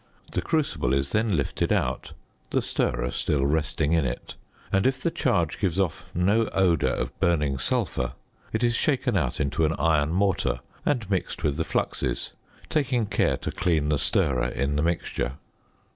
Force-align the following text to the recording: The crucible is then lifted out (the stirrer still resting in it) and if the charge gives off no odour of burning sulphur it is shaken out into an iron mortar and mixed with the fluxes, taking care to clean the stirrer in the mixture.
The 0.31 0.41
crucible 0.41 0.95
is 0.95 1.11
then 1.11 1.37
lifted 1.37 1.71
out 1.71 2.13
(the 2.49 2.63
stirrer 2.63 3.11
still 3.11 3.45
resting 3.45 3.93
in 3.93 4.03
it) 4.03 4.33
and 4.71 4.87
if 4.87 4.99
the 4.99 5.11
charge 5.11 5.59
gives 5.59 5.79
off 5.79 6.05
no 6.15 6.47
odour 6.53 6.89
of 6.89 7.19
burning 7.19 7.59
sulphur 7.59 8.13
it 8.51 8.63
is 8.63 8.73
shaken 8.73 9.15
out 9.15 9.39
into 9.39 9.63
an 9.63 9.73
iron 9.73 10.09
mortar 10.09 10.61
and 10.87 11.07
mixed 11.11 11.43
with 11.43 11.55
the 11.55 11.63
fluxes, 11.63 12.31
taking 12.67 13.05
care 13.05 13.37
to 13.37 13.51
clean 13.51 13.89
the 13.89 13.99
stirrer 13.99 14.47
in 14.47 14.75
the 14.75 14.81
mixture. 14.81 15.33